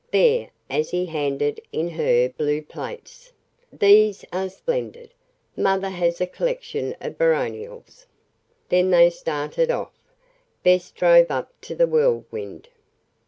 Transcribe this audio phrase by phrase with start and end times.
[0.09, 3.33] There," as he handed in her blue plates,
[3.71, 5.13] "these are splendid.
[5.55, 8.07] Mother has a collection of Baronials."
[8.69, 9.93] Then they started off.
[10.63, 12.69] Bess drove up to the Whirlwind.